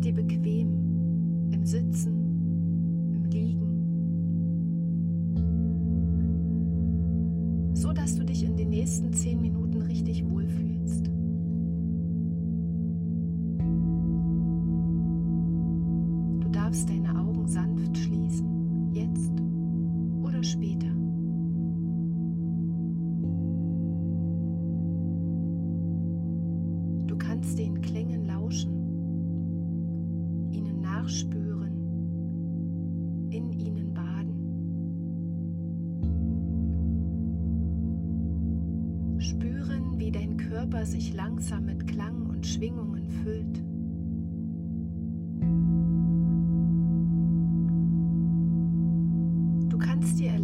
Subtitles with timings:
[0.00, 0.68] dir bequem
[1.50, 3.70] im Sitzen, im Liegen,
[7.74, 11.10] so dass du dich in den nächsten zehn Minuten richtig wohlfühlst.
[16.40, 19.32] Du darfst deine Augen sanft schließen, jetzt
[20.22, 20.88] oder später.
[27.06, 28.24] Du kannst den Klängen
[31.00, 31.72] nachspüren,
[33.30, 34.36] in ihnen baden.
[39.18, 43.62] Spüren, wie dein Körper sich langsam mit Klang und Schwingungen füllt.
[49.70, 50.38] Du kannst dir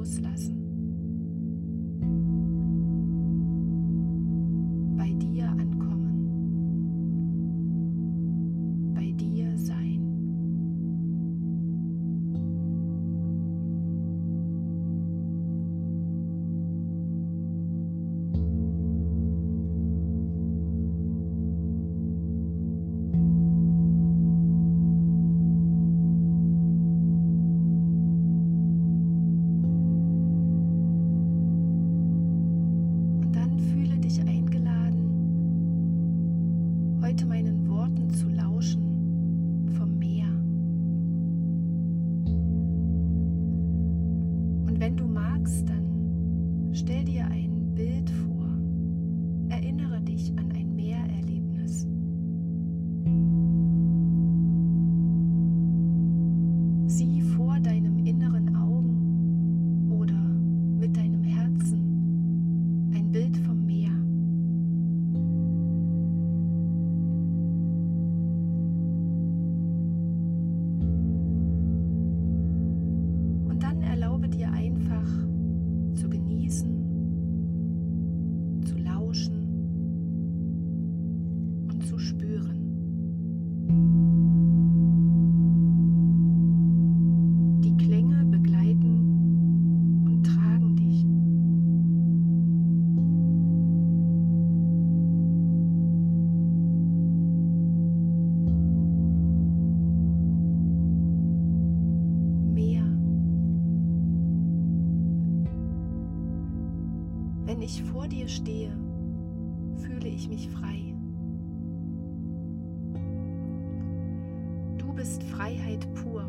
[0.00, 0.59] Loslassen.
[107.60, 108.72] Wenn ich vor dir stehe,
[109.76, 110.94] fühle ich mich frei.
[114.78, 116.24] Du bist Freiheit pur.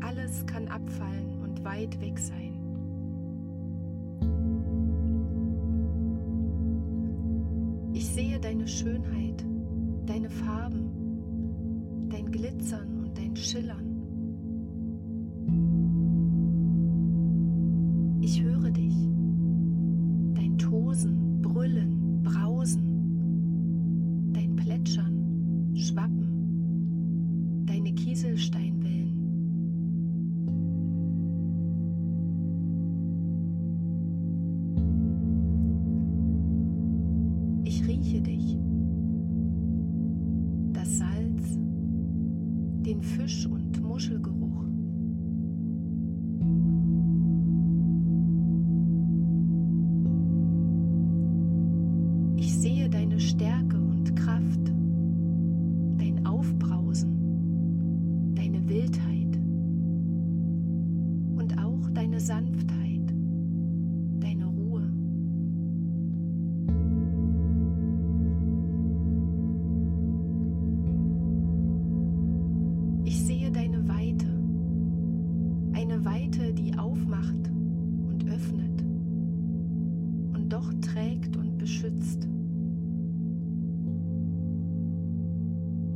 [0.00, 2.52] Alles kann abfallen und weit weg sein.
[7.94, 9.46] Ich sehe deine Schönheit,
[10.04, 13.94] deine Farben, dein Glitzern und dein Schillern.
[18.20, 18.83] Ich höre dich,
[43.04, 44.43] Fisch- und Muschelgeruch.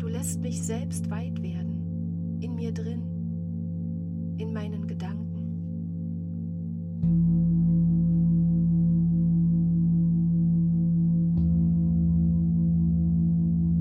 [0.09, 3.03] Du lässt mich selbst weit werden, in mir drin,
[4.39, 5.45] in meinen Gedanken.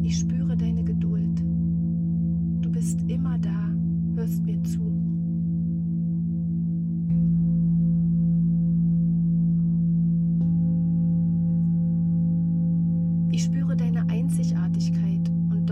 [0.03, 1.39] Ich spüre deine Geduld.
[2.59, 3.73] Du bist immer da,
[4.15, 4.81] hörst mir zu.
[13.31, 15.16] Ich spüre deine Einzigartigkeit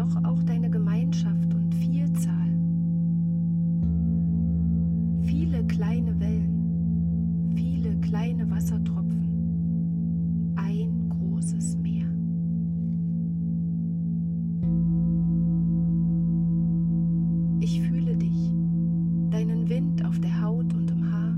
[0.05, 2.33] doch auch deine Gemeinschaft und Vielzahl.
[5.23, 12.05] Viele kleine Wellen, viele kleine Wassertropfen, ein großes Meer.
[17.61, 18.53] Ich fühle dich,
[19.31, 21.35] deinen Wind auf der Haut und im Haar,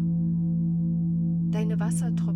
[1.52, 2.27] deine Wassertropfen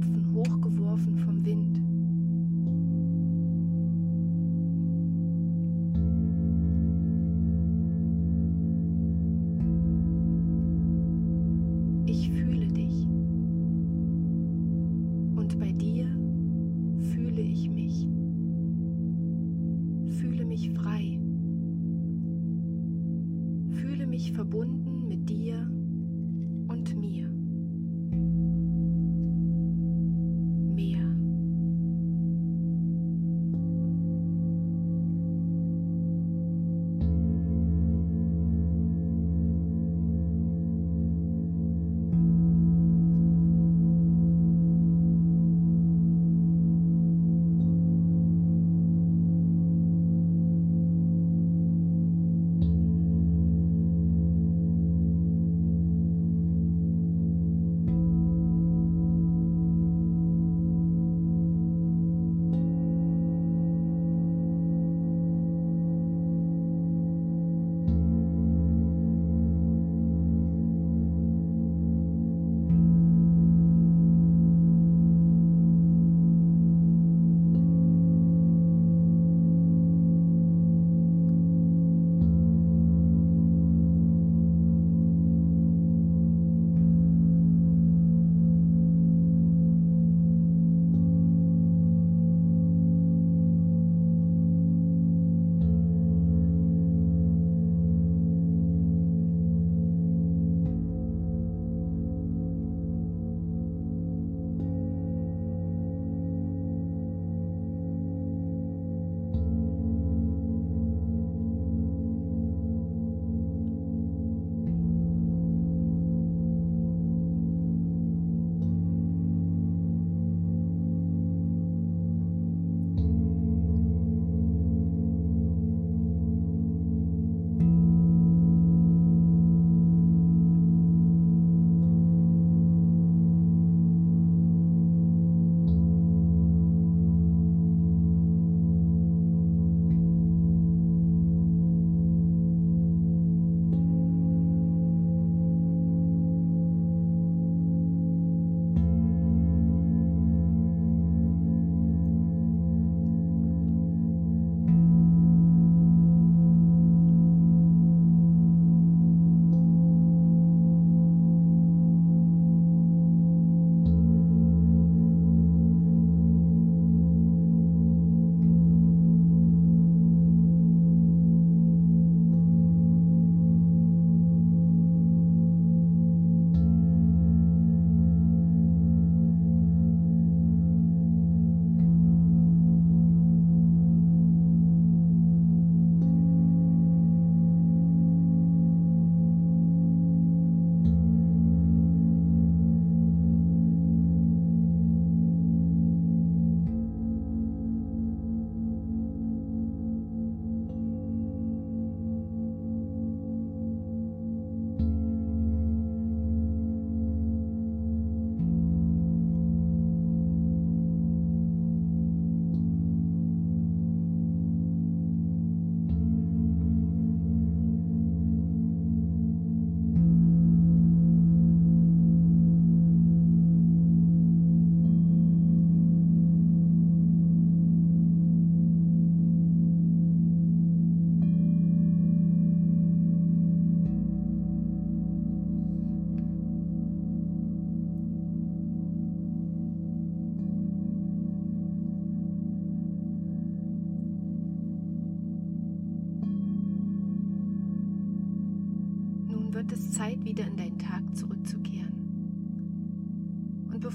[24.29, 24.41] wird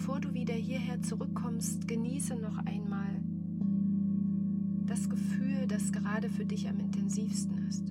[0.06, 3.20] bevor du wieder hierher zurückkommst, genieße noch einmal
[4.86, 7.90] das Gefühl, das gerade für dich am intensivsten ist.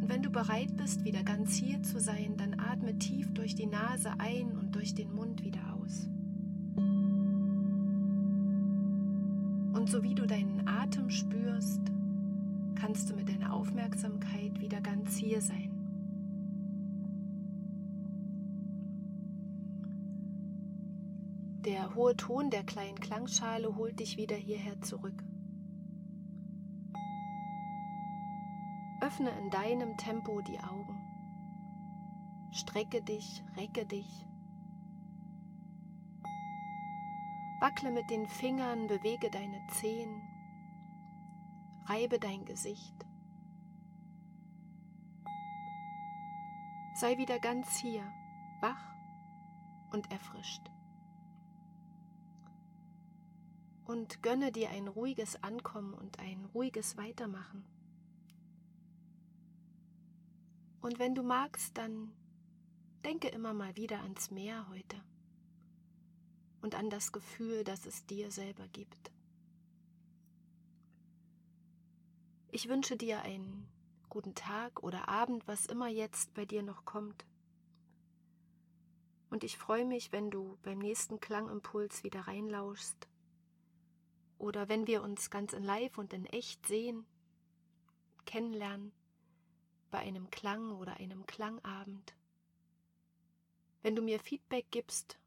[0.00, 3.66] Und wenn du bereit bist, wieder ganz hier zu sein, dann atme tief durch die
[3.66, 6.08] Nase ein und durch den Mund wieder aus.
[9.74, 11.82] Und so wie du deinen Atem spürst,
[12.76, 15.67] kannst du mit deiner Aufmerksamkeit wieder ganz hier sein.
[21.98, 25.24] Hohe Ton der kleinen Klangschale holt dich wieder hierher zurück.
[29.00, 30.96] Öffne in deinem Tempo die Augen.
[32.52, 34.26] Strecke dich, recke dich.
[37.60, 40.22] Wackle mit den Fingern, bewege deine Zehen.
[41.86, 42.94] Reibe dein Gesicht.
[46.94, 48.04] Sei wieder ganz hier,
[48.60, 48.94] wach
[49.90, 50.70] und erfrischt.
[53.88, 57.64] Und gönne dir ein ruhiges Ankommen und ein ruhiges Weitermachen.
[60.82, 62.12] Und wenn du magst, dann
[63.02, 65.02] denke immer mal wieder ans Meer heute
[66.60, 69.10] und an das Gefühl, das es dir selber gibt.
[72.50, 73.66] Ich wünsche dir einen
[74.10, 77.24] guten Tag oder Abend, was immer jetzt bei dir noch kommt.
[79.30, 83.07] Und ich freue mich, wenn du beim nächsten Klangimpuls wieder reinlauschst
[84.38, 87.06] oder wenn wir uns ganz in Live und in echt sehen,
[88.24, 88.92] kennenlernen
[89.90, 92.14] bei einem Klang oder einem Klangabend.
[93.82, 95.18] Wenn du mir Feedback gibst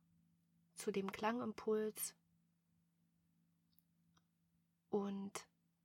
[0.76, 2.16] zu dem Klangimpuls
[4.90, 5.32] und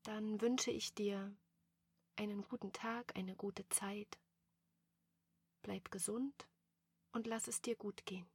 [0.02, 1.34] dann wünsche ich dir
[2.16, 4.18] einen guten Tag, eine gute Zeit.
[5.62, 6.46] Bleib gesund
[7.12, 8.26] und lass es dir gut gehen.